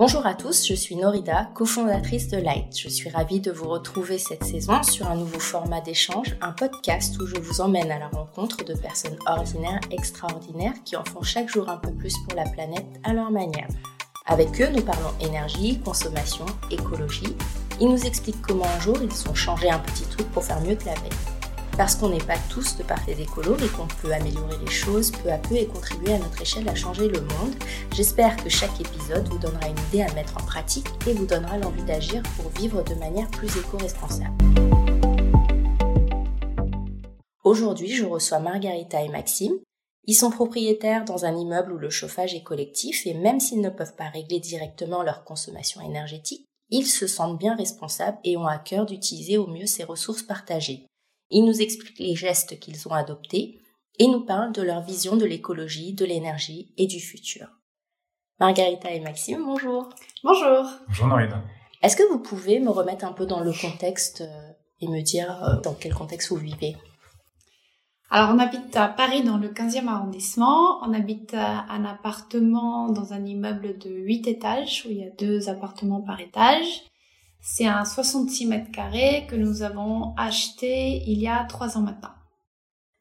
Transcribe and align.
Bonjour 0.00 0.24
à 0.24 0.32
tous, 0.32 0.66
je 0.66 0.72
suis 0.72 0.96
Norida, 0.96 1.50
cofondatrice 1.52 2.28
de 2.28 2.38
Light. 2.38 2.74
Je 2.74 2.88
suis 2.88 3.10
ravie 3.10 3.40
de 3.40 3.50
vous 3.50 3.68
retrouver 3.68 4.16
cette 4.16 4.44
saison 4.44 4.82
sur 4.82 5.06
un 5.10 5.14
nouveau 5.14 5.38
format 5.38 5.82
d'échange, 5.82 6.38
un 6.40 6.52
podcast 6.52 7.20
où 7.20 7.26
je 7.26 7.38
vous 7.38 7.60
emmène 7.60 7.90
à 7.90 7.98
la 7.98 8.08
rencontre 8.08 8.64
de 8.64 8.72
personnes 8.72 9.18
ordinaires, 9.26 9.82
extraordinaires, 9.90 10.72
qui 10.86 10.96
en 10.96 11.04
font 11.04 11.20
chaque 11.20 11.50
jour 11.50 11.68
un 11.68 11.76
peu 11.76 11.92
plus 11.92 12.14
pour 12.26 12.34
la 12.34 12.48
planète 12.48 12.86
à 13.04 13.12
leur 13.12 13.30
manière. 13.30 13.68
Avec 14.24 14.58
eux, 14.62 14.70
nous 14.74 14.80
parlons 14.80 15.12
énergie, 15.20 15.78
consommation, 15.80 16.46
écologie. 16.70 17.36
Ils 17.78 17.90
nous 17.90 18.06
expliquent 18.06 18.40
comment 18.40 18.64
un 18.64 18.80
jour 18.80 18.96
ils 19.02 19.28
ont 19.28 19.34
changé 19.34 19.68
un 19.68 19.80
petit 19.80 20.04
truc 20.04 20.26
pour 20.30 20.44
faire 20.44 20.62
mieux 20.62 20.76
que 20.76 20.86
la 20.86 20.94
veille. 20.94 21.39
Parce 21.80 21.96
qu'on 21.96 22.10
n'est 22.10 22.18
pas 22.18 22.36
tous 22.50 22.76
de 22.76 22.82
parfaits 22.82 23.18
écolos 23.18 23.56
et 23.56 23.68
qu'on 23.68 23.86
peut 24.02 24.12
améliorer 24.12 24.58
les 24.62 24.70
choses 24.70 25.10
peu 25.10 25.32
à 25.32 25.38
peu 25.38 25.56
et 25.56 25.66
contribuer 25.66 26.12
à 26.12 26.18
notre 26.18 26.42
échelle 26.42 26.68
à 26.68 26.74
changer 26.74 27.08
le 27.08 27.22
monde, 27.22 27.54
j'espère 27.94 28.36
que 28.36 28.50
chaque 28.50 28.78
épisode 28.78 29.26
vous 29.28 29.38
donnera 29.38 29.66
une 29.66 29.78
idée 29.88 30.02
à 30.02 30.12
mettre 30.12 30.36
en 30.36 30.44
pratique 30.44 30.88
et 31.06 31.14
vous 31.14 31.24
donnera 31.24 31.56
l'envie 31.56 31.82
d'agir 31.84 32.22
pour 32.36 32.50
vivre 32.50 32.82
de 32.82 32.94
manière 32.96 33.30
plus 33.30 33.48
éco-responsable. 33.56 34.36
Aujourd'hui, 37.44 37.94
je 37.94 38.04
reçois 38.04 38.40
Margarita 38.40 39.02
et 39.02 39.08
Maxime. 39.08 39.54
Ils 40.04 40.12
sont 40.12 40.30
propriétaires 40.30 41.06
dans 41.06 41.24
un 41.24 41.34
immeuble 41.34 41.72
où 41.72 41.78
le 41.78 41.88
chauffage 41.88 42.34
est 42.34 42.42
collectif 42.42 43.06
et 43.06 43.14
même 43.14 43.40
s'ils 43.40 43.62
ne 43.62 43.70
peuvent 43.70 43.96
pas 43.96 44.10
régler 44.10 44.38
directement 44.38 45.02
leur 45.02 45.24
consommation 45.24 45.80
énergétique, 45.80 46.44
ils 46.68 46.86
se 46.86 47.06
sentent 47.06 47.38
bien 47.38 47.56
responsables 47.56 48.18
et 48.22 48.36
ont 48.36 48.46
à 48.46 48.58
cœur 48.58 48.84
d'utiliser 48.84 49.38
au 49.38 49.46
mieux 49.46 49.66
ces 49.66 49.84
ressources 49.84 50.22
partagées. 50.22 50.84
Ils 51.30 51.44
nous 51.44 51.62
expliquent 51.62 52.00
les 52.00 52.16
gestes 52.16 52.58
qu'ils 52.58 52.88
ont 52.88 52.92
adoptés 52.92 53.60
et 54.00 54.08
nous 54.08 54.24
parlent 54.24 54.52
de 54.52 54.62
leur 54.62 54.82
vision 54.82 55.16
de 55.16 55.24
l'écologie, 55.24 55.92
de 55.92 56.04
l'énergie 56.04 56.72
et 56.76 56.86
du 56.86 56.98
futur. 56.98 57.46
Margarita 58.40 58.90
et 58.90 59.00
Maxime, 59.00 59.44
bonjour. 59.44 59.90
Bonjour. 60.24 60.66
Bonjour 60.88 61.06
Norida. 61.06 61.42
Est-ce 61.82 61.96
que 61.96 62.10
vous 62.10 62.18
pouvez 62.18 62.58
me 62.58 62.70
remettre 62.70 63.04
un 63.04 63.12
peu 63.12 63.26
dans 63.26 63.40
le 63.40 63.52
contexte 63.52 64.22
euh, 64.22 64.52
et 64.80 64.88
me 64.88 65.02
dire 65.02 65.44
euh, 65.44 65.60
dans 65.60 65.74
quel 65.74 65.94
contexte 65.94 66.30
vous 66.30 66.36
vivez? 66.36 66.76
Alors 68.10 68.30
on 68.34 68.38
habite 68.40 68.76
à 68.76 68.88
Paris 68.88 69.22
dans 69.22 69.36
le 69.36 69.50
15e 69.50 69.86
arrondissement. 69.86 70.82
On 70.82 70.92
habite 70.92 71.34
un 71.34 71.84
appartement 71.84 72.88
dans 72.88 73.12
un 73.12 73.24
immeuble 73.24 73.78
de 73.78 73.88
8 73.90 74.26
étages 74.26 74.84
où 74.84 74.90
il 74.90 74.96
y 74.96 75.04
a 75.04 75.10
deux 75.10 75.48
appartements 75.48 76.00
par 76.00 76.18
étage. 76.20 76.89
C'est 77.42 77.66
un 77.66 77.84
66 77.84 78.46
mètres 78.46 78.70
carrés 78.70 79.26
que 79.28 79.34
nous 79.34 79.62
avons 79.62 80.14
acheté 80.16 81.02
il 81.06 81.18
y 81.18 81.26
a 81.28 81.44
trois 81.44 81.78
ans 81.78 81.82
maintenant. 81.82 82.12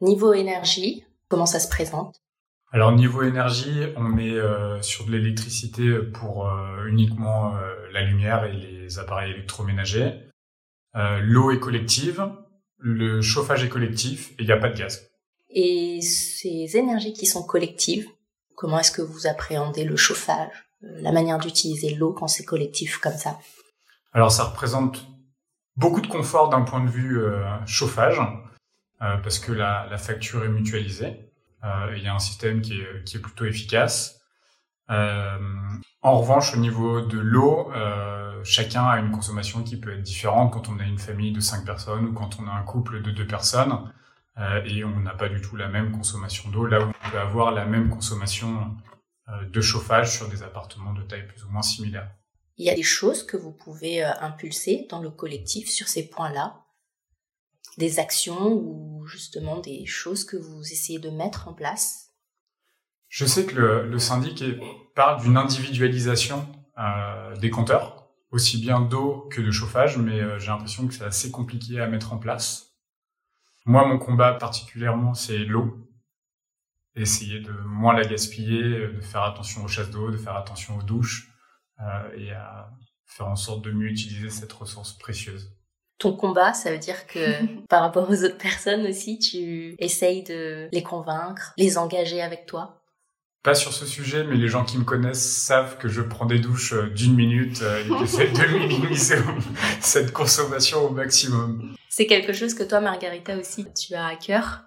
Niveau 0.01 0.33
énergie, 0.33 1.03
comment 1.27 1.45
ça 1.45 1.59
se 1.59 1.67
présente? 1.67 2.21
Alors 2.71 2.91
niveau 2.91 3.23
énergie, 3.23 3.87
on 3.97 4.03
met 4.03 4.31
euh, 4.31 4.81
sur 4.81 5.05
de 5.05 5.11
l'électricité 5.11 5.97
pour 6.13 6.47
euh, 6.47 6.85
uniquement 6.87 7.55
euh, 7.55 7.75
la 7.91 8.03
lumière 8.03 8.45
et 8.45 8.53
les 8.53 8.99
appareils 8.99 9.31
électroménagers. 9.31 10.13
L'eau 11.21 11.51
est 11.51 11.59
collective, 11.59 12.27
le 12.79 13.21
chauffage 13.21 13.63
est 13.63 13.69
collectif 13.69 14.31
et 14.31 14.35
il 14.39 14.45
n'y 14.47 14.51
a 14.51 14.57
pas 14.57 14.69
de 14.69 14.77
gaz. 14.77 15.07
Et 15.49 16.01
ces 16.01 16.77
énergies 16.77 17.13
qui 17.13 17.27
sont 17.27 17.43
collectives, 17.43 18.07
comment 18.55 18.79
est-ce 18.79 18.91
que 18.91 19.03
vous 19.03 19.27
appréhendez 19.27 19.83
le 19.83 19.95
chauffage, 19.95 20.51
la 20.81 21.11
manière 21.11 21.37
d'utiliser 21.37 21.93
l'eau 21.93 22.11
quand 22.11 22.27
c'est 22.27 22.43
collectif 22.43 22.97
comme 22.97 23.13
ça? 23.13 23.37
Alors 24.13 24.31
ça 24.31 24.45
représente 24.45 25.07
beaucoup 25.79 26.01
de 26.01 26.07
confort 26.07 26.49
d'un 26.49 26.61
point 26.61 26.83
de 26.83 26.89
vue 26.89 27.19
euh, 27.19 27.65
chauffage, 27.65 28.19
euh, 29.01 29.17
parce 29.17 29.39
que 29.39 29.51
la, 29.51 29.87
la, 29.89 29.97
facture 29.97 30.43
est 30.43 30.49
mutualisée. 30.49 31.31
Euh, 31.63 31.93
il 31.95 32.03
y 32.03 32.07
a 32.07 32.13
un 32.13 32.19
système 32.19 32.61
qui 32.61 32.81
est, 32.81 33.03
qui 33.05 33.17
est 33.17 33.21
plutôt 33.21 33.45
efficace. 33.45 34.21
en 34.89 36.19
revanche, 36.19 36.53
au 36.53 36.57
niveau 36.57 37.01
de 37.01 37.19
l'eau, 37.19 37.71
chacun 38.43 38.85
a 38.85 38.99
une 38.99 39.11
consommation 39.11 39.63
qui 39.63 39.77
peut 39.79 39.93
être 39.93 40.01
différente 40.01 40.51
quand 40.53 40.69
on 40.69 40.79
a 40.79 40.83
une 40.83 40.97
famille 40.97 41.31
de 41.31 41.41
cinq 41.41 41.65
personnes 41.65 42.05
ou 42.07 42.13
quand 42.13 42.39
on 42.39 42.47
a 42.47 42.51
un 42.51 42.63
couple 42.63 43.01
de 43.01 43.11
deux 43.11 43.27
personnes. 43.27 43.91
et 44.65 44.83
on 44.83 44.99
n'a 45.01 45.13
pas 45.13 45.29
du 45.29 45.41
tout 45.41 45.55
la 45.57 45.67
même 45.67 45.91
consommation 45.91 46.49
d'eau, 46.49 46.65
là 46.65 46.79
où 46.81 46.89
on 46.89 47.09
peut 47.11 47.19
avoir 47.19 47.51
la 47.51 47.65
même 47.65 47.89
consommation 47.89 48.75
de 49.55 49.61
chauffage 49.61 50.17
sur 50.17 50.27
des 50.29 50.41
appartements 50.43 50.93
de 50.93 51.03
taille 51.03 51.27
plus 51.27 51.43
ou 51.45 51.49
moins 51.51 51.61
similaire. 51.61 52.09
Il 52.59 52.65
y 52.65 52.69
a 52.69 52.75
des 52.75 52.83
choses 52.83 53.25
que 53.25 53.37
vous 53.37 53.53
pouvez 53.53 54.03
euh, 54.03 54.11
impulser 54.19 54.85
dans 54.89 55.01
le 55.01 55.09
collectif 55.09 55.69
sur 55.69 55.87
ces 55.87 56.09
points-là, 56.09 56.65
des 57.77 57.99
actions 57.99 58.51
ou 58.51 59.07
justement 59.07 59.59
des 59.59 59.85
choses 59.85 60.25
que 60.25 60.35
vous 60.35 60.61
essayez 60.61 60.99
de 60.99 61.09
mettre 61.09 61.47
en 61.47 61.53
place. 61.53 62.09
Je 63.07 63.25
sais 63.25 63.45
que 63.45 63.55
le, 63.55 63.97
syndic 63.97 64.43
parle 64.93 65.21
d'une 65.21 65.37
individualisation 65.37 66.45
euh, 66.77 67.33
des 67.37 67.49
compteurs, 67.49 68.09
aussi 68.31 68.59
bien 68.59 68.81
d'eau 68.81 69.29
que 69.31 69.39
de 69.39 69.51
chauffage, 69.51 69.97
mais 69.97 70.19
euh, 70.19 70.37
j'ai 70.37 70.47
l'impression 70.47 70.85
que 70.85 70.93
c'est 70.93 71.05
assez 71.05 71.31
compliqué 71.31 71.79
à 71.79 71.87
mettre 71.87 72.11
en 72.11 72.17
place. 72.17 72.73
Moi, 73.65 73.87
mon 73.87 73.97
combat 73.97 74.33
particulièrement, 74.33 75.13
c'est 75.13 75.45
l'eau. 75.45 75.77
Essayer 76.97 77.39
de 77.39 77.53
moins 77.53 77.93
la 77.93 78.03
gaspiller, 78.03 78.89
de 78.89 78.99
faire 78.99 79.23
attention 79.23 79.63
aux 79.63 79.69
chasses 79.69 79.91
d'eau, 79.91 80.11
de 80.11 80.17
faire 80.17 80.35
attention 80.35 80.77
aux 80.77 80.83
douches. 80.83 81.29
Euh, 81.81 82.17
et 82.17 82.31
à 82.31 82.69
faire 83.05 83.27
en 83.27 83.37
sorte 83.37 83.63
de 83.63 83.71
mieux 83.71 83.87
utiliser 83.87 84.29
cette 84.29 84.51
ressource 84.51 84.93
précieuse. 84.93 85.49
Ton 85.97 86.13
combat, 86.13 86.53
ça 86.53 86.71
veut 86.71 86.77
dire 86.77 87.07
que 87.07 87.19
par 87.69 87.81
rapport 87.81 88.09
aux 88.09 88.23
autres 88.23 88.37
personnes 88.37 88.85
aussi, 88.85 89.17
tu 89.17 89.75
essayes 89.79 90.23
de 90.23 90.67
les 90.71 90.83
convaincre, 90.83 91.53
les 91.57 91.77
engager 91.77 92.21
avec 92.21 92.45
toi? 92.45 92.83
Pas 93.43 93.55
sur 93.55 93.71
ce 93.71 93.85
sujet, 93.85 94.25
mais 94.25 94.35
les 94.35 94.49
gens 94.49 94.65
qui 94.65 94.77
me 94.77 94.83
connaissent 94.83 95.25
savent 95.25 95.77
que 95.77 95.87
je 95.87 96.01
prends 96.01 96.25
des 96.25 96.39
douches 96.39 96.73
euh, 96.73 96.89
d'une 96.89 97.15
minute 97.15 97.61
euh, 97.61 97.81
et 97.81 97.87
que 97.87 97.97
j'essaie 97.99 98.27
de 98.27 98.57
minimiser 98.57 99.15
cette 99.79 100.11
consommation 100.11 100.85
au 100.85 100.89
maximum. 100.89 101.73
C'est 101.87 102.07
quelque 102.07 102.33
chose 102.33 102.53
que 102.53 102.63
toi, 102.63 102.81
Margarita, 102.81 103.37
aussi, 103.37 103.65
tu 103.73 103.95
as 103.95 104.07
à 104.07 104.15
cœur? 104.17 104.65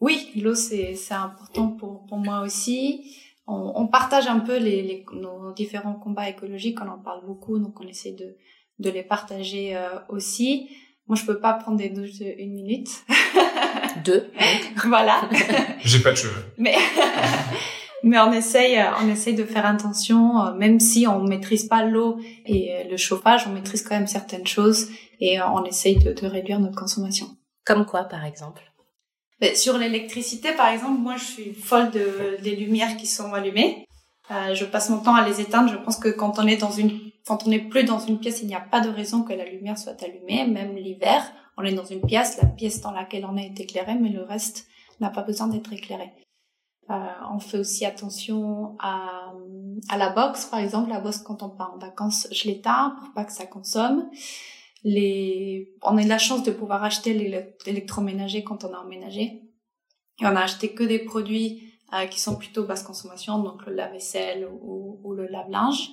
Oui, 0.00 0.30
l'eau, 0.36 0.54
c'est 0.54 0.96
important 1.10 1.68
pour, 1.68 2.06
pour 2.06 2.16
moi 2.16 2.40
aussi 2.40 3.04
on, 3.46 3.72
on, 3.74 3.86
partage 3.88 4.26
un 4.26 4.38
peu 4.38 4.56
les, 4.56 4.82
les, 4.82 5.04
nos 5.14 5.52
différents 5.52 5.94
combats 5.94 6.28
écologiques, 6.28 6.78
on 6.80 6.88
en 6.88 6.98
parle 6.98 7.24
beaucoup, 7.26 7.58
donc 7.58 7.80
on 7.80 7.86
essaie 7.86 8.12
de, 8.12 8.36
de 8.78 8.90
les 8.90 9.02
partager 9.02 9.76
euh, 9.76 9.98
aussi. 10.08 10.70
Moi, 11.08 11.16
je 11.16 11.24
peux 11.24 11.40
pas 11.40 11.54
prendre 11.54 11.76
des 11.76 11.88
douches 11.88 12.18
de 12.18 12.26
une 12.38 12.52
minute. 12.52 12.88
Deux. 14.04 14.30
voilà. 14.86 15.28
J'ai 15.84 16.00
pas 16.00 16.12
de 16.12 16.16
cheveux. 16.16 16.44
Mais 16.58 16.74
mais 18.04 18.18
on 18.18 18.32
essaye, 18.32 18.82
on 19.00 19.08
essaye 19.08 19.34
de 19.34 19.44
faire 19.44 19.66
attention, 19.66 20.40
euh, 20.40 20.54
même 20.54 20.80
si 20.80 21.06
on 21.06 21.22
maîtrise 21.22 21.64
pas 21.64 21.84
l'eau 21.84 22.18
et 22.46 22.74
euh, 22.74 22.90
le 22.90 22.96
chauffage, 22.96 23.46
on 23.46 23.52
maîtrise 23.52 23.82
quand 23.82 23.94
même 23.94 24.08
certaines 24.08 24.46
choses 24.46 24.88
et 25.20 25.40
on 25.40 25.64
essaye 25.64 25.96
de, 25.96 26.12
de 26.12 26.26
réduire 26.26 26.58
notre 26.58 26.76
consommation. 26.76 27.26
Comme 27.64 27.86
quoi, 27.86 28.04
par 28.04 28.24
exemple 28.24 28.71
sur 29.54 29.78
l'électricité, 29.78 30.52
par 30.52 30.68
exemple, 30.68 31.00
moi, 31.00 31.16
je 31.16 31.24
suis 31.24 31.54
folle 31.54 31.90
de, 31.90 32.40
des 32.42 32.56
lumières 32.56 32.96
qui 32.96 33.06
sont 33.06 33.32
allumées. 33.34 33.86
Euh, 34.30 34.54
je 34.54 34.64
passe 34.64 34.88
mon 34.90 34.98
temps 34.98 35.14
à 35.14 35.26
les 35.26 35.40
éteindre. 35.40 35.70
Je 35.70 35.76
pense 35.76 35.96
que 35.96 36.08
quand 36.08 36.38
on 36.38 36.46
est 36.46 36.56
dans 36.56 36.70
une, 36.70 36.98
quand 37.26 37.46
on 37.46 37.50
n'est 37.50 37.58
plus 37.58 37.84
dans 37.84 37.98
une 37.98 38.18
pièce, 38.18 38.40
il 38.42 38.48
n'y 38.48 38.54
a 38.54 38.60
pas 38.60 38.80
de 38.80 38.88
raison 38.88 39.22
que 39.22 39.32
la 39.32 39.44
lumière 39.44 39.78
soit 39.78 40.00
allumée. 40.02 40.46
Même 40.46 40.76
l'hiver, 40.76 41.22
on 41.56 41.64
est 41.64 41.74
dans 41.74 41.84
une 41.84 42.02
pièce, 42.02 42.38
la 42.40 42.48
pièce 42.48 42.80
dans 42.80 42.92
laquelle 42.92 43.26
on 43.26 43.36
est 43.36 43.58
éclairé, 43.58 43.94
mais 43.94 44.10
le 44.10 44.22
reste 44.22 44.66
n'a 45.00 45.10
pas 45.10 45.22
besoin 45.22 45.48
d'être 45.48 45.72
éclairé. 45.72 46.12
Euh, 46.90 46.94
on 47.32 47.38
fait 47.38 47.58
aussi 47.58 47.84
attention 47.84 48.76
à, 48.78 49.32
à 49.88 49.96
la 49.96 50.10
box, 50.10 50.46
par 50.46 50.60
exemple. 50.60 50.90
La 50.90 51.00
box, 51.00 51.18
quand 51.18 51.42
on 51.42 51.48
part 51.48 51.72
en 51.74 51.78
vacances, 51.78 52.28
je 52.30 52.48
l'éteins 52.48 52.96
pour 53.00 53.12
pas 53.12 53.24
que 53.24 53.32
ça 53.32 53.46
consomme 53.46 54.08
les, 54.84 55.74
on 55.82 55.96
a 55.96 56.02
eu 56.02 56.08
la 56.08 56.18
chance 56.18 56.42
de 56.42 56.50
pouvoir 56.50 56.82
acheter 56.84 57.14
l'électroménager 57.14 58.42
quand 58.42 58.64
on 58.64 58.72
a 58.72 58.78
emménagé. 58.78 59.42
Et 60.20 60.24
on 60.26 60.36
a 60.36 60.40
acheté 60.40 60.72
que 60.72 60.84
des 60.84 60.98
produits 60.98 61.72
euh, 61.94 62.06
qui 62.06 62.20
sont 62.20 62.36
plutôt 62.36 62.64
basse 62.64 62.82
consommation, 62.82 63.38
donc 63.38 63.66
le 63.66 63.74
lave-vaisselle 63.74 64.48
ou, 64.62 65.00
ou, 65.02 65.14
le 65.14 65.26
lave-linge. 65.26 65.92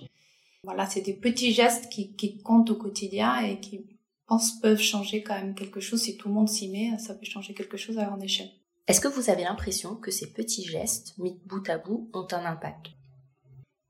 Voilà, 0.63 0.86
c'est 0.88 1.01
des 1.01 1.13
petits 1.13 1.53
gestes 1.53 1.89
qui, 1.89 2.15
qui 2.15 2.41
comptent 2.41 2.69
au 2.69 2.75
quotidien 2.75 3.39
et 3.39 3.59
qui, 3.59 3.86
pense, 4.30 4.59
peuvent 4.59 4.80
changer 4.80 5.24
quand 5.24 5.35
même 5.35 5.56
quelque 5.56 5.80
chose. 5.80 6.01
Si 6.01 6.15
tout 6.15 6.30
le 6.30 6.35
monde 6.35 6.47
s'y 6.47 6.69
met, 6.69 6.97
ça 7.00 7.15
peut 7.15 7.25
changer 7.25 7.53
quelque 7.53 7.77
chose 7.77 7.97
à 7.97 8.06
grande 8.06 8.24
échelle. 8.24 8.50
Est-ce 8.88 9.01
que 9.01 9.07
vous 9.07 9.30
avez 9.30 9.44
l'impression 9.44 9.95
que 9.95 10.12
ces 10.12 10.31
petits 10.31 10.63
gestes, 10.63 11.18
mis 11.18 11.39
bout 11.45 11.68
à 11.69 11.77
bout, 11.77 12.09
ont 12.13 12.27
un 12.31 12.45
impact? 12.45 12.88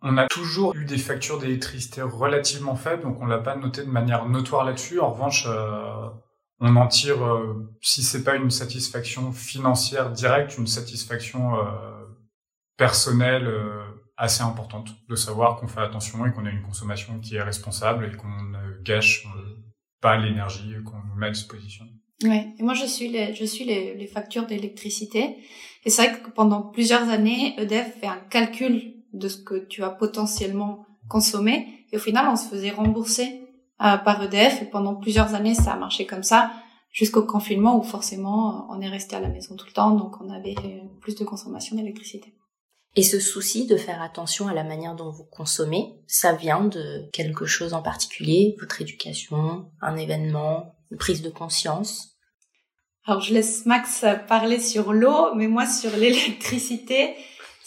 On 0.01 0.17
a 0.17 0.27
toujours 0.27 0.75
eu 0.75 0.85
des 0.85 0.97
factures 0.97 1.39
d'électricité 1.39 2.01
relativement 2.01 2.75
faibles, 2.75 3.03
donc 3.03 3.21
on 3.21 3.25
l'a 3.25 3.39
pas 3.39 3.55
noté 3.55 3.83
de 3.83 3.89
manière 3.89 4.25
notoire 4.27 4.63
là-dessus. 4.63 4.99
En 4.99 5.11
revanche, 5.11 5.45
euh, 5.47 6.07
on 6.59 6.75
en 6.75 6.87
tire, 6.87 7.23
euh, 7.23 7.69
si 7.81 8.03
c'est 8.03 8.23
pas 8.23 8.35
une 8.35 8.51
satisfaction 8.51 9.31
financière 9.31 10.11
directe, 10.11 10.57
une 10.57 10.67
satisfaction 10.67 11.57
euh, 11.57 11.63
personnelle 12.77 13.47
euh, 13.47 13.83
assez 14.17 14.43
importante, 14.43 14.89
de 15.07 15.15
savoir 15.15 15.57
qu'on 15.57 15.67
fait 15.67 15.81
attention 15.81 16.25
et 16.25 16.31
qu'on 16.31 16.45
a 16.45 16.49
une 16.49 16.63
consommation 16.63 17.19
qui 17.19 17.35
est 17.35 17.41
responsable 17.41 18.05
et 18.05 18.17
qu'on 18.17 18.27
ne 18.27 18.81
gâche 18.83 19.25
pas 20.01 20.17
l'énergie 20.17 20.75
qu'on 20.83 20.97
nous 20.97 21.15
met 21.15 21.27
à 21.27 21.31
disposition. 21.31 21.85
Ouais, 22.23 22.47
et 22.57 22.63
moi 22.63 22.73
je 22.73 22.85
suis 22.85 23.07
les, 23.07 23.33
je 23.33 23.45
suis 23.45 23.63
les, 23.63 23.95
les 23.95 24.07
factures 24.07 24.45
d'électricité. 24.45 25.37
Et 25.85 25.89
c'est 25.89 26.05
vrai 26.05 26.19
que 26.19 26.29
pendant 26.31 26.63
plusieurs 26.63 27.07
années, 27.07 27.55
EDF 27.57 28.01
fait 28.01 28.07
un 28.07 28.19
calcul 28.29 28.98
de 29.13 29.27
ce 29.27 29.37
que 29.37 29.65
tu 29.65 29.83
as 29.83 29.89
potentiellement 29.89 30.85
consommait. 31.07 31.67
Et 31.91 31.97
au 31.97 31.99
final, 31.99 32.27
on 32.29 32.35
se 32.35 32.47
faisait 32.47 32.71
rembourser 32.71 33.47
euh, 33.81 33.97
par 33.97 34.21
EDF. 34.23 34.61
Et 34.61 34.65
pendant 34.65 34.95
plusieurs 34.95 35.35
années, 35.35 35.55
ça 35.55 35.73
a 35.73 35.77
marché 35.77 36.05
comme 36.05 36.23
ça, 36.23 36.51
jusqu'au 36.91 37.23
confinement 37.23 37.77
où 37.79 37.83
forcément, 37.83 38.67
on 38.69 38.81
est 38.81 38.89
resté 38.89 39.15
à 39.15 39.19
la 39.19 39.29
maison 39.29 39.55
tout 39.55 39.65
le 39.67 39.73
temps, 39.73 39.91
donc 39.91 40.19
on 40.21 40.29
avait 40.29 40.55
plus 41.01 41.15
de 41.15 41.23
consommation 41.23 41.75
d'électricité. 41.75 42.33
Et 42.95 43.03
ce 43.03 43.19
souci 43.19 43.67
de 43.67 43.77
faire 43.77 44.01
attention 44.01 44.47
à 44.47 44.53
la 44.53 44.63
manière 44.63 44.95
dont 44.95 45.11
vous 45.11 45.25
consommez, 45.25 45.93
ça 46.07 46.33
vient 46.33 46.65
de 46.65 47.07
quelque 47.13 47.45
chose 47.45 47.73
en 47.73 47.81
particulier, 47.81 48.55
votre 48.59 48.81
éducation, 48.81 49.69
un 49.81 49.95
événement, 49.95 50.75
une 50.91 50.97
prise 50.97 51.21
de 51.21 51.29
conscience? 51.29 52.17
Alors 53.05 53.21
je 53.21 53.33
laisse 53.33 53.65
Max 53.65 54.05
parler 54.27 54.59
sur 54.59 54.91
l'eau, 54.91 55.33
mais 55.35 55.47
moi 55.47 55.65
sur 55.65 55.95
l'électricité, 55.97 57.15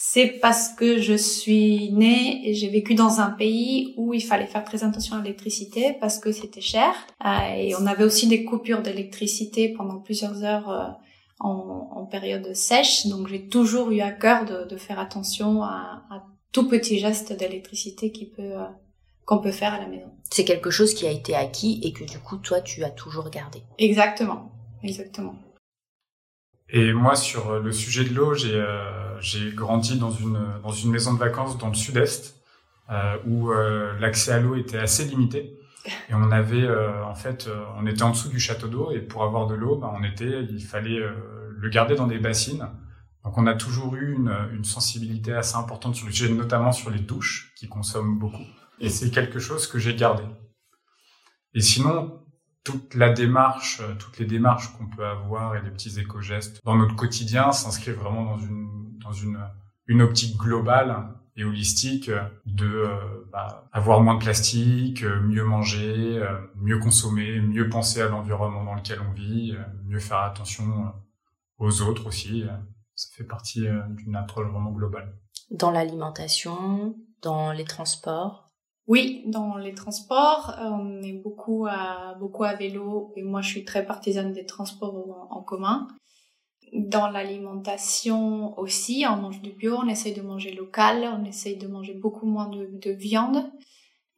c'est 0.05 0.41
parce 0.43 0.71
que 0.71 1.01
je 1.01 1.15
suis 1.15 1.93
née 1.93 2.41
et 2.45 2.55
j'ai 2.55 2.69
vécu 2.69 2.97
dans 2.97 3.21
un 3.21 3.31
pays 3.31 3.95
où 3.97 4.13
il 4.13 4.21
fallait 4.21 4.49
faire 4.49 4.65
très 4.65 4.83
attention 4.83 5.15
à 5.15 5.23
l'électricité 5.23 5.97
parce 6.01 6.19
que 6.19 6.33
c'était 6.33 6.61
cher. 6.61 6.93
Euh, 7.25 7.29
et 7.57 7.77
on 7.77 7.87
avait 7.87 8.03
aussi 8.03 8.27
des 8.27 8.45
coupures 8.45 8.83
d'électricité 8.83 9.73
pendant 9.73 10.01
plusieurs 10.01 10.43
heures 10.43 10.69
euh, 10.71 10.89
en, 11.39 11.89
en, 11.95 12.05
période 12.07 12.53
sèche. 12.53 13.07
Donc 13.07 13.29
j'ai 13.29 13.47
toujours 13.47 13.93
eu 13.93 14.01
à 14.01 14.11
cœur 14.11 14.45
de, 14.45 14.65
de 14.69 14.77
faire 14.77 14.99
attention 14.99 15.63
à, 15.63 16.03
à, 16.11 16.25
tout 16.51 16.69
petit 16.69 16.99
geste 16.99 17.33
d'électricité 17.33 18.11
qui 18.11 18.27
peut 18.27 18.43
euh, 18.43 18.65
qu'on 19.25 19.39
peut 19.39 19.53
faire 19.53 19.73
à 19.73 19.79
la 19.79 19.87
maison. 19.87 20.11
C'est 20.33 20.45
quelque 20.45 20.73
chose 20.73 20.95
qui 20.95 21.07
a 21.07 21.13
été 21.13 21.37
acquis 21.37 21.81
et 21.85 21.93
que 21.93 22.03
du 22.03 22.19
coup 22.19 22.39
toi 22.39 22.61
tu 22.61 22.83
as 22.83 22.91
toujours 22.91 23.31
gardé. 23.31 23.63
Exactement, 23.79 24.51
exactement. 24.83 25.37
Et 26.75 26.93
moi, 26.95 27.15
sur 27.15 27.59
le 27.59 27.71
sujet 27.71 28.03
de 28.05 28.15
l'eau, 28.15 28.33
j'ai 28.35 28.55
euh, 28.55 29.02
j'ai 29.23 29.53
grandi 29.53 29.99
dans 29.99 30.11
une 30.11 30.39
dans 30.63 30.73
une 30.73 30.91
maison 30.91 31.15
de 31.15 31.19
vacances 31.19 31.57
dans 31.59 31.69
le 31.69 31.75
sud-est 31.75 32.43
euh, 32.91 33.17
où 33.27 33.51
euh, 33.51 33.99
l'accès 34.01 34.33
à 34.33 34.41
l'eau 34.41 34.57
était 34.57 34.79
assez 34.79 35.05
limité. 35.05 35.59
Et 36.09 36.15
on 36.15 36.31
avait 36.31 36.63
euh, 36.63 37.05
en 37.05 37.15
fait, 37.15 37.49
on 37.77 37.87
était 37.87 38.03
en 38.03 38.11
dessous 38.11 38.29
du 38.29 38.39
château 38.39 38.69
d'eau 38.69 38.91
et 38.91 39.01
pour 39.01 39.25
avoir 39.25 39.47
de 39.47 39.55
l'eau, 39.55 39.77
bah, 39.77 39.93
on 39.97 40.03
était, 40.05 40.45
il 40.45 40.63
fallait 40.63 41.01
le 41.01 41.69
garder 41.69 41.95
dans 41.95 42.07
des 42.07 42.19
bassines. 42.19 42.69
Donc 43.25 43.39
on 43.39 43.47
a 43.47 43.55
toujours 43.55 43.95
eu 43.95 44.13
une, 44.13 44.37
une 44.53 44.65
sensibilité 44.65 45.33
assez 45.33 45.57
importante 45.57 45.95
sur 45.95 46.07
le 46.07 46.13
sujet, 46.13 46.33
notamment 46.33 46.73
sur 46.73 46.91
les 46.91 46.99
douches 46.99 47.53
qui 47.57 47.69
consomment 47.69 48.19
beaucoup. 48.19 48.43
Et 48.81 48.91
c'est 48.91 49.11
quelque 49.11 49.39
chose 49.39 49.69
que 49.69 49.79
j'ai 49.79 49.95
gardé. 49.95 50.25
Et 51.55 51.61
sinon, 51.61 52.21
toute 52.65 52.95
la 52.95 53.11
démarche, 53.11 53.81
toutes 53.99 54.19
les 54.19 54.27
démarches 54.27 54.73
qu'on 54.77 54.87
peut 54.87 55.05
avoir 55.05 55.57
et 55.57 55.63
les 55.63 55.71
petits 55.71 55.99
éco-gestes 55.99 56.61
dans 56.65 56.77
notre 56.77 56.97
quotidien 56.97 57.53
s'inscrivent 57.53 57.99
vraiment 57.99 58.25
dans 58.25 58.39
une 58.39 58.82
dans 59.03 59.13
une 59.13 59.39
une 59.89 60.01
optique 60.01 60.37
globale 60.37 61.09
et 61.37 61.45
holistique 61.45 62.11
de 62.47 62.67
euh, 62.67 63.29
bah, 63.33 63.69
avoir 63.73 64.01
moins 64.01 64.15
de 64.15 64.21
plastique, 64.21 65.03
euh, 65.03 65.21
mieux 65.21 65.45
manger, 65.45 66.23
mieux 66.55 66.79
consommer, 66.79 67.41
mieux 67.41 67.69
penser 67.69 68.01
à 68.01 68.09
l'environnement 68.09 68.65
dans 68.65 68.75
lequel 68.75 69.01
on 69.01 69.13
vit, 69.13 69.55
mieux 69.85 69.99
faire 69.99 70.19
attention 70.19 70.93
aux 71.59 71.83
autres 71.83 72.07
aussi. 72.07 72.45
Ça 72.95 73.09
fait 73.17 73.25
partie 73.25 73.67
d'une 73.89 74.15
approche 74.15 74.49
vraiment 74.49 74.71
globale. 74.71 75.15
Dans 75.51 75.71
l'alimentation, 75.71 76.97
dans 77.23 77.53
les 77.53 77.65
transports, 77.65 78.53
oui, 78.89 79.23
dans 79.27 79.57
les 79.57 79.75
transports, 79.75 80.57
euh, 80.59 80.65
on 80.65 81.03
est 81.03 81.13
beaucoup 81.13 81.67
à 81.67 82.17
beaucoup 82.19 82.45
à 82.45 82.55
vélo 82.55 83.13
et 83.17 83.23
moi 83.23 83.41
je 83.41 83.49
suis 83.49 83.65
très 83.65 83.87
partisane 83.87 84.33
des 84.33 84.45
transports 84.45 85.27
en, 85.31 85.43
commun. 85.43 85.89
Dans 86.73 87.09
l'alimentation 87.09 88.59
aussi, 88.59 89.05
on 89.09 89.17
mange 89.17 89.43
du 89.43 89.53
bio, 89.53 89.77
on 89.77 89.89
essaye 89.89 90.15
de 90.15 90.23
manger 90.23 90.53
local, 90.53 91.07
on 91.21 91.25
essaye 91.27 91.57
de 91.57 91.67
manger 91.67 91.93
beaucoup 91.93 92.27
moins 92.27 92.49
de, 92.49 92.71
de 92.73 92.91
viande 92.91 93.45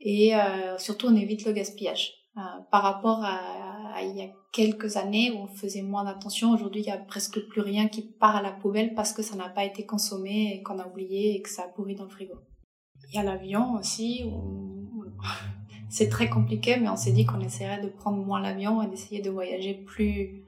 et 0.00 0.36
euh, 0.36 0.78
surtout 0.78 1.08
on 1.08 1.16
évite 1.16 1.44
le 1.44 1.52
gaspillage. 1.52 2.12
Euh, 2.36 2.40
par 2.70 2.82
rapport 2.82 3.24
à, 3.24 4.02
il 4.02 4.16
y 4.16 4.22
a 4.22 4.28
quelques 4.52 4.96
années 4.96 5.30
où 5.32 5.42
on 5.42 5.46
faisait 5.46 5.82
moins 5.82 6.04
d'attention, 6.04 6.52
aujourd'hui 6.52 6.82
il 6.82 6.86
y 6.86 6.90
a 6.90 6.98
presque 6.98 7.40
plus 7.48 7.60
rien 7.60 7.88
qui 7.88 8.02
part 8.02 8.36
à 8.36 8.42
la 8.42 8.52
poubelle 8.52 8.94
parce 8.94 9.12
que 9.12 9.22
ça 9.22 9.36
n'a 9.36 9.48
pas 9.48 9.64
été 9.64 9.86
consommé 9.86 10.54
et 10.54 10.62
qu'on 10.62 10.78
a 10.78 10.86
oublié 10.86 11.36
et 11.36 11.42
que 11.42 11.48
ça 11.48 11.62
a 11.62 11.68
pourri 11.68 11.94
dans 11.94 12.04
le 12.04 12.10
frigo. 12.10 12.34
Il 13.08 13.16
y 13.16 13.18
a 13.18 13.22
l'avion 13.22 13.74
aussi. 13.74 14.24
C'est 15.88 16.08
très 16.08 16.28
compliqué, 16.28 16.76
mais 16.76 16.88
on 16.88 16.96
s'est 16.96 17.12
dit 17.12 17.24
qu'on 17.24 17.40
essaierait 17.40 17.80
de 17.80 17.88
prendre 17.88 18.18
moins 18.18 18.40
l'avion 18.40 18.82
et 18.82 18.88
d'essayer 18.88 19.22
de 19.22 19.30
voyager 19.30 19.74
plus, 19.74 20.43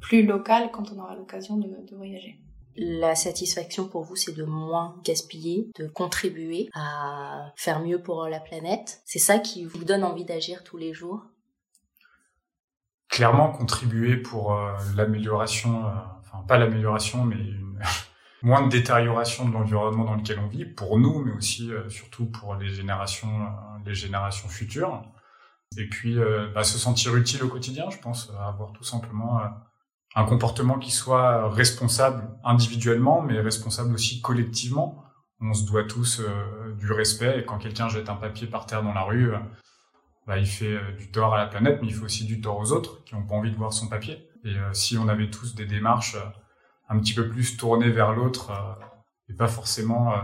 plus 0.00 0.24
local 0.24 0.70
quand 0.72 0.92
on 0.92 0.98
aura 1.00 1.14
l'occasion 1.14 1.56
de, 1.56 1.68
de 1.68 1.96
voyager. 1.96 2.40
La 2.76 3.14
satisfaction 3.14 3.88
pour 3.88 4.02
vous, 4.02 4.16
c'est 4.16 4.34
de 4.34 4.44
moins 4.44 4.96
gaspiller, 5.04 5.70
de 5.78 5.86
contribuer 5.86 6.68
à 6.74 7.52
faire 7.56 7.80
mieux 7.80 8.02
pour 8.02 8.26
la 8.28 8.38
planète. 8.38 9.00
C'est 9.06 9.18
ça 9.18 9.38
qui 9.38 9.64
vous 9.64 9.84
donne 9.84 10.04
envie 10.04 10.24
d'agir 10.24 10.62
tous 10.62 10.76
les 10.76 10.92
jours? 10.92 11.22
Clairement, 13.08 13.50
contribuer 13.50 14.16
pour 14.16 14.52
euh, 14.52 14.72
l'amélioration, 14.94 15.86
euh, 15.86 15.90
enfin 16.20 16.44
pas 16.46 16.58
l'amélioration, 16.58 17.24
mais 17.24 17.36
une, 17.36 17.78
moins 18.42 18.62
de 18.62 18.70
détérioration 18.70 19.48
de 19.48 19.52
l'environnement 19.52 20.04
dans 20.04 20.14
lequel 20.14 20.38
on 20.38 20.48
vit 20.48 20.64
pour 20.64 20.98
nous, 20.98 21.24
mais 21.24 21.32
aussi 21.32 21.72
euh, 21.72 21.88
surtout 21.88 22.26
pour 22.26 22.54
les 22.54 22.68
générations, 22.68 23.42
euh, 23.42 23.48
les 23.84 23.94
générations 23.94 24.48
futures. 24.48 25.02
Et 25.76 25.88
puis 25.88 26.18
euh, 26.18 26.48
bah, 26.54 26.62
se 26.62 26.78
sentir 26.78 27.16
utile 27.16 27.42
au 27.42 27.48
quotidien, 27.48 27.90
je 27.90 27.98
pense, 27.98 28.30
avoir 28.38 28.72
tout 28.72 28.84
simplement 28.84 29.40
un 30.16 30.24
comportement 30.24 30.78
qui 30.78 30.90
soit 30.90 31.48
responsable 31.50 32.28
individuellement, 32.42 33.22
mais 33.22 33.38
responsable 33.38 33.94
aussi 33.94 34.20
collectivement. 34.20 35.04
On 35.40 35.52
se 35.52 35.64
doit 35.66 35.84
tous 35.84 36.22
du 36.78 36.90
respect, 36.90 37.40
et 37.40 37.44
quand 37.44 37.58
quelqu'un 37.58 37.88
jette 37.88 38.08
un 38.08 38.16
papier 38.16 38.46
par 38.46 38.66
terre 38.66 38.82
dans 38.82 38.94
la 38.94 39.02
rue, 39.02 39.32
bah, 40.26 40.38
il 40.38 40.46
fait 40.46 40.78
du 40.96 41.10
tort 41.10 41.34
à 41.34 41.38
la 41.38 41.46
planète, 41.46 41.80
mais 41.82 41.88
il 41.88 41.94
fait 41.94 42.04
aussi 42.04 42.24
du 42.24 42.40
tort 42.40 42.58
aux 42.58 42.72
autres 42.72 43.04
qui 43.04 43.14
n'ont 43.14 43.26
pas 43.26 43.34
envie 43.34 43.50
de 43.50 43.56
voir 43.56 43.72
son 43.72 43.88
papier. 43.88 44.26
Et 44.44 44.54
si 44.72 44.96
on 44.96 45.06
avait 45.06 45.28
tous 45.28 45.54
des 45.54 45.66
démarches 45.66 46.16
un 46.88 46.98
petit 46.98 47.14
peu 47.14 47.28
plus 47.28 47.56
tourné 47.56 47.90
vers 47.90 48.12
l'autre 48.12 48.50
euh, 48.50 49.32
et 49.32 49.34
pas 49.34 49.48
forcément 49.48 50.12
euh, 50.12 50.18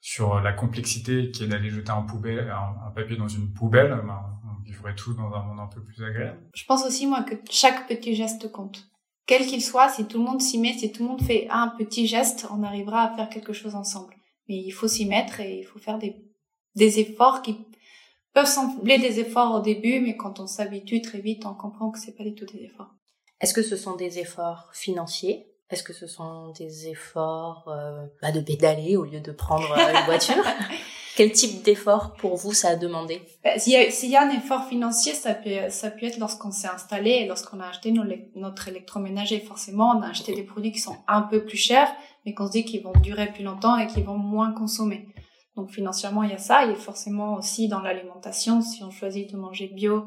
sur 0.00 0.40
la 0.40 0.52
complexité 0.52 1.30
qui 1.30 1.44
est 1.44 1.46
d'aller 1.46 1.70
jeter 1.70 1.90
un, 1.90 2.02
poubelle, 2.02 2.50
un, 2.50 2.90
papier 2.90 3.16
dans 3.16 3.28
une 3.28 3.52
poubelle, 3.52 4.00
ben, 4.06 4.20
on 4.44 4.62
vivrait 4.62 4.94
tous 4.94 5.14
dans 5.14 5.32
un 5.32 5.42
monde 5.42 5.60
un 5.60 5.66
peu 5.66 5.82
plus 5.82 6.02
agréable. 6.02 6.40
Je 6.54 6.64
pense 6.64 6.84
aussi, 6.86 7.06
moi, 7.06 7.22
que 7.22 7.34
chaque 7.50 7.86
petit 7.86 8.14
geste 8.14 8.50
compte. 8.50 8.89
Quel 9.26 9.46
qu'il 9.46 9.62
soit, 9.62 9.88
si 9.88 10.06
tout 10.06 10.18
le 10.18 10.24
monde 10.24 10.42
s'y 10.42 10.58
met, 10.58 10.72
si 10.72 10.90
tout 10.90 11.02
le 11.02 11.10
monde 11.10 11.22
fait 11.22 11.46
un 11.50 11.68
petit 11.68 12.06
geste, 12.06 12.46
on 12.50 12.62
arrivera 12.62 13.04
à 13.04 13.16
faire 13.16 13.28
quelque 13.28 13.52
chose 13.52 13.74
ensemble. 13.74 14.14
Mais 14.48 14.56
il 14.56 14.70
faut 14.72 14.88
s'y 14.88 15.06
mettre 15.06 15.40
et 15.40 15.58
il 15.58 15.64
faut 15.64 15.78
faire 15.78 15.98
des, 15.98 16.16
des 16.74 16.98
efforts 16.98 17.42
qui 17.42 17.56
peuvent 18.32 18.46
sembler 18.46 18.98
des 18.98 19.20
efforts 19.20 19.54
au 19.54 19.60
début, 19.60 20.00
mais 20.00 20.16
quand 20.16 20.40
on 20.40 20.46
s'habitue 20.46 21.00
très 21.00 21.20
vite, 21.20 21.46
on 21.46 21.54
comprend 21.54 21.90
que 21.90 21.98
c'est 21.98 22.16
pas 22.16 22.24
du 22.24 22.34
tout 22.34 22.46
des 22.46 22.64
efforts. 22.64 22.90
Est-ce 23.40 23.54
que 23.54 23.62
ce 23.62 23.76
sont 23.76 23.96
des 23.96 24.18
efforts 24.18 24.70
financiers? 24.72 25.46
Est-ce 25.70 25.82
que 25.84 25.92
ce 25.92 26.06
sont 26.06 26.50
des 26.58 26.88
efforts 26.88 27.68
euh, 27.68 28.06
bah, 28.20 28.32
de 28.32 28.40
pédaler 28.40 28.96
au 28.96 29.04
lieu 29.04 29.20
de 29.20 29.32
prendre 29.32 29.70
euh, 29.72 30.00
une 30.00 30.04
voiture? 30.04 30.44
Quel 31.20 31.32
type 31.32 31.62
d'effort 31.62 32.14
pour 32.14 32.36
vous 32.36 32.54
ça 32.54 32.68
a 32.70 32.76
demandé 32.76 33.20
bah, 33.44 33.58
S'il 33.58 33.74
y, 33.74 34.06
y, 34.10 34.16
a 34.16 34.22
un 34.22 34.30
effort 34.30 34.64
financier, 34.64 35.12
ça 35.12 35.34
peut, 35.34 35.50
ça 35.68 35.90
peut 35.90 36.06
être 36.06 36.16
lorsqu'on 36.16 36.50
s'est 36.50 36.66
installé 36.66 37.10
et 37.10 37.26
lorsqu'on 37.26 37.60
a 37.60 37.66
acheté 37.66 37.92
nos, 37.92 38.04
notre 38.36 38.68
électroménager. 38.68 39.38
Forcément, 39.40 39.90
on 39.94 40.00
a 40.00 40.08
acheté 40.08 40.34
des 40.34 40.44
produits 40.44 40.72
qui 40.72 40.78
sont 40.78 40.96
un 41.06 41.20
peu 41.20 41.44
plus 41.44 41.58
chers, 41.58 41.94
mais 42.24 42.32
qu'on 42.32 42.46
se 42.46 42.52
dit 42.52 42.64
qu'ils 42.64 42.82
vont 42.82 42.94
durer 43.02 43.30
plus 43.34 43.44
longtemps 43.44 43.76
et 43.76 43.86
qu'ils 43.86 44.04
vont 44.04 44.16
moins 44.16 44.52
consommer. 44.52 45.08
Donc 45.56 45.70
financièrement, 45.70 46.22
il 46.22 46.30
y 46.30 46.32
a 46.32 46.38
ça. 46.38 46.64
Il 46.64 46.70
y 46.70 46.72
a 46.72 46.76
forcément 46.76 47.34
aussi 47.34 47.68
dans 47.68 47.80
l'alimentation, 47.80 48.62
si 48.62 48.82
on 48.82 48.90
choisit 48.90 49.30
de 49.30 49.36
manger 49.36 49.66
bio 49.68 50.06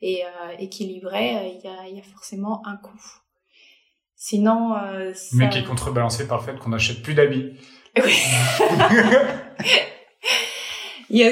et 0.00 0.22
euh, 0.24 0.28
équilibré, 0.60 1.38
euh, 1.38 1.48
il 1.56 1.60
y, 1.64 1.66
a, 1.66 1.88
il 1.88 1.96
y 1.96 1.98
a 1.98 2.04
forcément 2.04 2.64
un 2.68 2.76
coût. 2.76 3.02
Sinon, 4.14 4.76
euh, 4.76 5.12
ça... 5.12 5.26
mais 5.32 5.50
qui 5.50 5.58
est 5.58 5.64
contrebalancé 5.64 6.28
par 6.28 6.38
le 6.38 6.44
fait 6.44 6.56
qu'on 6.56 6.70
n'achète 6.70 7.02
plus 7.02 7.14
d'habits. 7.14 7.54
Oui. 7.96 8.16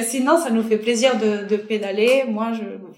sinon, 0.03 0.39
ça 0.39 0.51
nous 0.51 0.63
fait 0.63 0.79
plaisir 0.79 1.19
de, 1.19 1.57
pédaler. 1.57 2.25
Moi, 2.29 2.53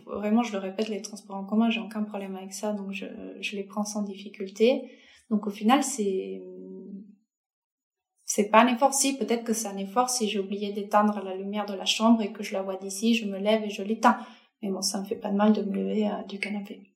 vraiment, 0.06 0.42
je 0.42 0.52
le 0.52 0.58
répète, 0.58 0.88
les 0.88 1.02
transports 1.02 1.36
en 1.36 1.44
commun, 1.44 1.70
j'ai 1.70 1.80
aucun 1.80 2.02
problème 2.02 2.36
avec 2.36 2.52
ça, 2.52 2.72
donc 2.72 2.92
je, 2.92 3.06
les 3.56 3.64
prends 3.64 3.84
sans 3.84 4.02
difficulté. 4.02 4.90
Donc 5.30 5.46
au 5.46 5.50
final, 5.50 5.82
c'est 5.82 6.42
c'est 8.24 8.50
pas 8.50 8.62
un 8.62 8.66
effort. 8.66 8.92
Si, 8.92 9.16
peut-être 9.16 9.44
que 9.44 9.52
c'est 9.52 9.68
un 9.68 9.76
effort 9.76 10.10
si 10.10 10.28
j'ai 10.28 10.40
oublié 10.40 10.72
d'éteindre 10.72 11.22
la 11.24 11.36
lumière 11.36 11.64
de 11.64 11.74
la 11.74 11.84
chambre 11.84 12.22
et 12.22 12.32
que 12.32 12.42
je 12.42 12.52
la 12.52 12.62
vois 12.62 12.76
d'ici, 12.76 13.14
je 13.14 13.24
me 13.24 13.38
lève 13.38 13.62
et 13.62 13.70
je 13.70 13.82
l'éteins. 13.82 14.18
Mais 14.62 14.70
bon, 14.70 14.82
ça 14.82 15.00
me 15.00 15.04
fait 15.04 15.16
pas 15.16 15.30
de 15.30 15.36
mal 15.36 15.52
de 15.52 15.62
me 15.62 15.74
lever 15.76 16.08
euh, 16.08 16.22
du 16.28 16.40
canapé 16.40 16.92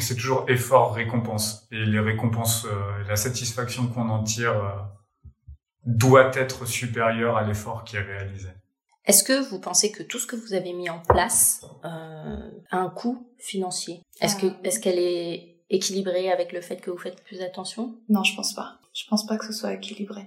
c'est 0.00 0.14
toujours 0.14 0.44
effort, 0.48 0.94
récompense. 0.94 1.66
Et 1.70 1.84
les 1.84 2.00
récompenses, 2.00 2.66
euh, 2.66 3.04
la 3.08 3.16
satisfaction 3.16 3.86
qu'on 3.88 4.08
en 4.08 4.22
tire 4.22 4.52
euh, 4.52 4.70
doit 5.84 6.30
être 6.36 6.66
supérieure 6.66 7.36
à 7.36 7.44
l'effort 7.44 7.84
qui 7.84 7.96
est 7.96 8.00
réalisé. 8.00 8.48
Est-ce 9.06 9.22
que 9.22 9.48
vous 9.48 9.60
pensez 9.60 9.92
que 9.92 10.02
tout 10.02 10.18
ce 10.18 10.26
que 10.26 10.34
vous 10.34 10.52
avez 10.52 10.72
mis 10.72 10.90
en 10.90 11.00
place 11.00 11.64
euh, 11.84 12.50
a 12.70 12.76
un 12.76 12.90
coût 12.90 13.32
financier? 13.38 14.02
Est-ce 14.20 14.36
que 14.36 14.46
est-ce 14.64 14.80
qu'elle 14.80 14.98
est 14.98 15.62
équilibrée 15.70 16.30
avec 16.32 16.52
le 16.52 16.60
fait 16.60 16.78
que 16.78 16.90
vous 16.90 16.98
faites 16.98 17.22
plus 17.24 17.40
attention? 17.40 18.00
Non, 18.08 18.24
je 18.24 18.34
pense 18.34 18.52
pas. 18.54 18.80
Je 18.92 19.04
pense 19.08 19.24
pas 19.24 19.36
que 19.36 19.46
ce 19.46 19.52
soit 19.52 19.74
équilibré. 19.74 20.26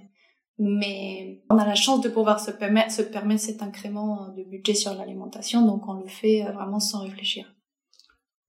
Mais 0.58 1.42
on 1.50 1.58
a 1.58 1.66
la 1.66 1.74
chance 1.74 2.00
de 2.00 2.08
pouvoir 2.08 2.40
se 2.40 2.50
permettre, 2.50 2.92
se 2.92 3.02
permettre 3.02 3.42
cet 3.42 3.62
incrément 3.62 4.28
de 4.28 4.44
budget 4.44 4.74
sur 4.74 4.94
l'alimentation, 4.94 5.66
donc 5.66 5.86
on 5.88 5.94
le 5.94 6.06
fait 6.06 6.42
vraiment 6.52 6.80
sans 6.80 7.00
réfléchir. 7.00 7.46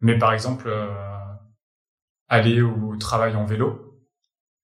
Mais 0.02 0.18
par 0.18 0.34
exemple, 0.34 0.68
euh, 0.68 0.94
aller 2.28 2.62
au 2.62 2.96
travail 2.98 3.36
en 3.36 3.46
vélo, 3.46 4.02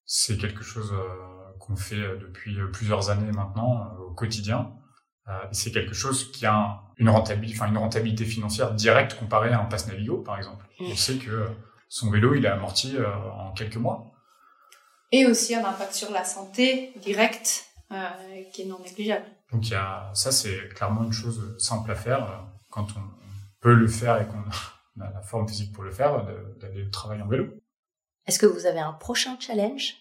c'est 0.06 0.38
quelque 0.38 0.64
chose 0.64 0.92
euh, 0.94 1.58
qu'on 1.60 1.76
fait 1.76 2.18
depuis 2.20 2.58
plusieurs 2.74 3.10
années 3.10 3.32
maintenant 3.32 3.96
au 3.98 4.14
quotidien. 4.14 4.74
C'est 5.52 5.72
quelque 5.72 5.94
chose 5.94 6.32
qui 6.32 6.46
a 6.46 6.82
une 6.98 7.10
rentabilité, 7.10 7.60
enfin 7.60 7.70
une 7.70 7.78
rentabilité 7.78 8.26
financière 8.26 8.74
directe 8.74 9.16
comparée 9.20 9.52
à 9.52 9.60
un 9.60 9.66
pass 9.66 9.88
Navigo, 9.88 10.18
par 10.18 10.38
exemple. 10.38 10.66
Mm. 10.80 10.86
On 10.92 10.96
sait 10.96 11.16
que 11.16 11.48
son 11.90 12.10
vélo, 12.10 12.34
il 12.34 12.46
est 12.46 12.50
amorti 12.50 12.96
en 13.38 13.52
quelques 13.52 13.78
mois 13.78 14.14
et 15.12 15.26
aussi 15.26 15.56
un 15.56 15.64
impact 15.64 15.94
sur 15.94 16.12
la 16.12 16.24
santé 16.24 16.94
direct 16.98 17.66
euh, 17.92 17.96
qui 18.52 18.64
est 18.64 18.66
non 18.66 18.80
négligeable. 18.80 19.26
Donc 19.52 19.68
il 19.68 19.72
y 19.72 19.76
a, 19.76 20.12
ça 20.14 20.32
c'est 20.32 20.70
clairement 20.70 21.04
une 21.04 21.14
chose 21.14 21.56
simple 21.58 21.92
à 21.92 21.96
faire 21.96 22.24
euh, 22.24 22.36
quand 22.70 22.88
on 22.98 23.02
peut 23.62 23.74
le 23.74 23.88
faire 23.88 24.22
et 24.22 24.28
qu'on 24.28 24.40
a 25.02 25.12
la 25.12 25.22
forme 25.22 25.48
physique 25.48 25.74
pour 25.74 25.84
le 25.84 25.92
faire, 25.92 26.26
d'aller 26.60 26.90
travailler 26.90 27.22
en 27.22 27.28
vélo. 27.28 27.48
Est-ce 28.26 28.40
que 28.40 28.46
vous 28.46 28.66
avez 28.66 28.80
un 28.80 28.94
prochain 28.94 29.38
challenge 29.40 29.96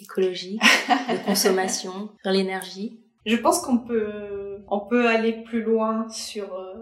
écologique, 0.00 0.60
de 0.88 1.24
consommation, 1.24 2.10
sur 2.22 2.32
l'énergie? 2.32 3.00
Je 3.26 3.36
pense 3.36 3.60
qu'on 3.60 3.78
peut, 3.78 4.49
on 4.68 4.80
peut 4.80 5.08
aller 5.08 5.32
plus 5.32 5.62
loin 5.62 6.08
sur, 6.10 6.54
euh, 6.54 6.74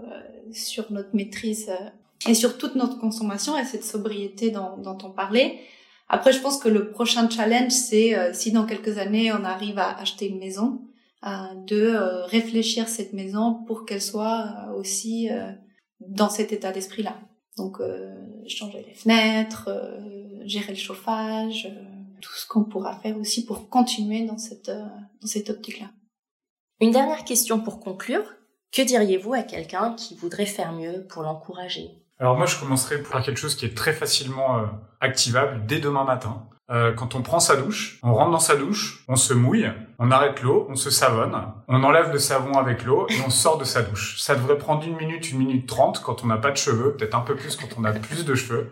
sur 0.53 0.91
notre 0.91 1.15
maîtrise 1.15 1.69
euh, 1.71 1.89
et 2.29 2.35
sur 2.35 2.59
toute 2.59 2.75
notre 2.75 2.99
consommation 2.99 3.57
et 3.59 3.65
cette 3.65 3.85
sobriété 3.85 4.51
dont, 4.51 4.77
dont 4.79 4.99
on 5.05 5.11
parlait. 5.11 5.61
Après, 6.09 6.33
je 6.33 6.41
pense 6.41 6.59
que 6.59 6.69
le 6.69 6.91
prochain 6.91 7.29
challenge, 7.29 7.73
c'est 7.73 8.17
euh, 8.17 8.33
si 8.33 8.51
dans 8.51 8.65
quelques 8.65 8.99
années 8.99 9.31
on 9.33 9.45
arrive 9.45 9.79
à 9.79 9.99
acheter 9.99 10.29
une 10.29 10.39
maison, 10.39 10.81
euh, 11.27 11.29
de 11.67 11.77
euh, 11.77 12.25
réfléchir 12.27 12.89
cette 12.89 13.13
maison 13.13 13.63
pour 13.67 13.85
qu'elle 13.85 14.01
soit 14.01 14.69
aussi 14.77 15.29
dans 16.01 16.31
cet 16.31 16.53
état 16.53 16.73
d'esprit-là. 16.73 17.17
Donc, 17.57 17.79
changer 18.47 18.85
les 18.87 18.95
fenêtres, 18.95 19.69
gérer 20.45 20.73
le 20.73 20.79
chauffage, 20.79 21.69
tout 22.21 22.33
ce 22.33 22.47
qu'on 22.47 22.63
pourra 22.63 22.97
faire 23.01 23.19
aussi 23.19 23.45
pour 23.45 23.69
continuer 23.69 24.25
dans 24.25 24.39
cette 24.39 24.71
dans 24.71 25.27
cette 25.27 25.51
optique-là. 25.51 25.91
Une 26.81 26.93
dernière 26.93 27.25
question 27.25 27.59
pour 27.59 27.81
conclure. 27.81 28.23
Que 28.73 28.83
diriez-vous 28.83 29.35
à 29.35 29.43
quelqu'un 29.43 29.95
qui 29.95 30.15
voudrait 30.15 30.47
faire 30.47 30.73
mieux 30.73 31.05
pour 31.09 31.23
l'encourager? 31.23 31.91
Alors 32.21 32.37
moi, 32.37 32.47
je 32.47 32.57
commencerai 32.57 33.03
par 33.03 33.21
quelque 33.23 33.39
chose 33.39 33.57
qui 33.57 33.67
est 33.67 33.77
très 33.77 33.93
facilement 33.93 34.59
euh, 34.59 34.67
activable 35.01 35.67
dès 35.67 35.81
demain 35.81 36.05
matin. 36.05 36.47
Euh, 36.71 36.93
quand 36.93 37.17
on 37.17 37.23
prend 37.23 37.41
sa 37.41 37.57
douche, 37.57 37.99
on 38.05 38.15
rentre 38.15 38.31
dans 38.31 38.39
sa 38.39 38.55
douche, 38.55 39.05
on 39.09 39.17
se 39.17 39.35
mouille, 39.35 39.73
on 39.99 40.13
arrête 40.13 40.41
l'eau, 40.43 40.69
on 40.71 40.77
se 40.77 40.91
savonne, 40.91 41.35
on 41.67 41.83
enlève 41.83 42.13
le 42.13 42.19
savon 42.21 42.53
avec 42.59 42.85
l'eau 42.85 43.09
et 43.09 43.17
on 43.27 43.31
sort 43.31 43.59
de 43.59 43.65
sa 43.65 43.83
douche. 43.83 44.21
Ça 44.21 44.37
devrait 44.37 44.59
prendre 44.59 44.87
une 44.87 44.97
minute, 44.97 45.33
une 45.33 45.39
minute 45.39 45.67
trente 45.67 46.01
quand 46.01 46.23
on 46.23 46.29
n'a 46.29 46.37
pas 46.37 46.53
de 46.53 46.57
cheveux, 46.59 46.95
peut-être 46.95 47.17
un 47.17 47.23
peu 47.23 47.35
plus 47.35 47.57
quand 47.57 47.69
on 47.77 47.85
a 47.85 47.93
plus 47.93 48.25
de 48.25 48.35
cheveux. 48.37 48.71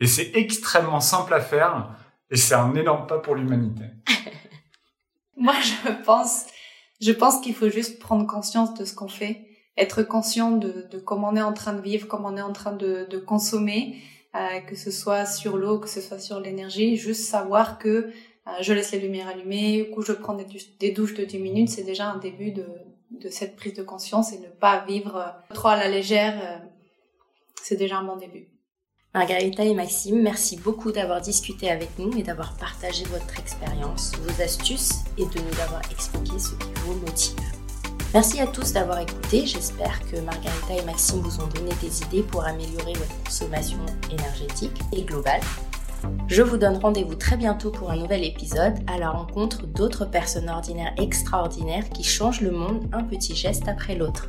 Et 0.00 0.06
c'est 0.06 0.32
extrêmement 0.34 1.00
simple 1.00 1.32
à 1.32 1.40
faire 1.40 1.88
et 2.30 2.36
c'est 2.36 2.54
un 2.54 2.74
énorme 2.74 3.06
pas 3.06 3.18
pour 3.18 3.34
l'humanité. 3.34 3.84
Moi, 5.38 5.54
je 5.62 6.04
pense, 6.04 6.46
je 7.00 7.12
pense 7.12 7.40
qu'il 7.40 7.54
faut 7.54 7.68
juste 7.68 7.98
prendre 7.98 8.26
conscience 8.26 8.74
de 8.74 8.84
ce 8.84 8.94
qu'on 8.94 9.08
fait 9.08 9.46
être 9.76 10.02
conscient 10.02 10.52
de, 10.52 10.86
de, 10.90 10.98
comment 10.98 11.28
on 11.30 11.36
est 11.36 11.42
en 11.42 11.52
train 11.52 11.74
de 11.74 11.82
vivre, 11.82 12.08
comment 12.08 12.28
on 12.28 12.36
est 12.36 12.42
en 12.42 12.52
train 12.52 12.72
de, 12.72 13.06
de 13.10 13.18
consommer, 13.18 13.96
euh, 14.34 14.60
que 14.60 14.74
ce 14.74 14.90
soit 14.90 15.26
sur 15.26 15.56
l'eau, 15.56 15.78
que 15.78 15.88
ce 15.88 16.00
soit 16.00 16.18
sur 16.18 16.40
l'énergie, 16.40 16.96
juste 16.96 17.24
savoir 17.24 17.78
que 17.78 17.88
euh, 17.88 18.50
je 18.60 18.72
laisse 18.72 18.92
les 18.92 19.00
lumières 19.00 19.28
allumées, 19.28 19.92
ou 19.94 20.02
je 20.02 20.12
prends 20.12 20.34
des, 20.34 20.46
des 20.80 20.92
douches 20.92 21.14
de 21.14 21.24
10 21.24 21.38
minutes, 21.38 21.68
c'est 21.68 21.84
déjà 21.84 22.10
un 22.10 22.18
début 22.18 22.52
de, 22.52 22.66
de 23.10 23.28
cette 23.28 23.56
prise 23.56 23.74
de 23.74 23.82
conscience 23.82 24.32
et 24.32 24.38
ne 24.38 24.48
pas 24.48 24.84
vivre 24.86 25.34
trop 25.52 25.68
à 25.68 25.76
la 25.76 25.88
légère, 25.88 26.40
euh, 26.42 26.66
c'est 27.62 27.76
déjà 27.76 27.98
un 27.98 28.04
bon 28.04 28.16
début. 28.16 28.48
Margarita 29.16 29.64
et 29.64 29.72
Maxime, 29.72 30.20
merci 30.20 30.58
beaucoup 30.58 30.92
d'avoir 30.92 31.22
discuté 31.22 31.70
avec 31.70 31.88
nous 31.98 32.14
et 32.18 32.22
d'avoir 32.22 32.54
partagé 32.58 33.02
votre 33.04 33.40
expérience, 33.40 34.12
vos 34.20 34.42
astuces 34.42 34.92
et 35.16 35.24
de 35.24 35.40
nous 35.40 35.60
avoir 35.62 35.80
expliqué 35.90 36.38
ce 36.38 36.50
qui 36.50 36.68
vous 36.84 36.96
motive. 36.96 37.40
Merci 38.12 38.40
à 38.40 38.46
tous 38.46 38.74
d'avoir 38.74 38.98
écouté. 38.98 39.46
J'espère 39.46 40.00
que 40.10 40.20
Margarita 40.20 40.74
et 40.78 40.84
Maxime 40.84 41.20
vous 41.20 41.42
ont 41.42 41.46
donné 41.46 41.70
des 41.80 42.02
idées 42.02 42.24
pour 42.24 42.44
améliorer 42.44 42.92
votre 42.92 43.24
consommation 43.24 43.78
énergétique 44.12 44.78
et 44.92 45.00
globale. 45.00 45.40
Je 46.28 46.42
vous 46.42 46.58
donne 46.58 46.76
rendez-vous 46.76 47.14
très 47.14 47.38
bientôt 47.38 47.70
pour 47.70 47.90
un 47.90 47.96
nouvel 47.96 48.22
épisode 48.22 48.74
à 48.86 48.98
la 48.98 49.08
rencontre 49.08 49.66
d'autres 49.66 50.04
personnes 50.04 50.50
ordinaires 50.50 50.92
extraordinaires 50.98 51.88
qui 51.88 52.04
changent 52.04 52.42
le 52.42 52.50
monde 52.50 52.86
un 52.92 53.02
petit 53.02 53.34
geste 53.34 53.66
après 53.66 53.94
l'autre. 53.94 54.28